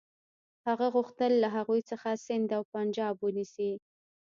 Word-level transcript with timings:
هغه 0.67 0.85
غوښتل 0.95 1.31
له 1.43 1.49
هغوی 1.55 1.81
څخه 1.91 2.09
سند 2.25 2.49
او 2.57 2.63
پنجاب 2.73 3.15
ونیسي. 3.21 3.71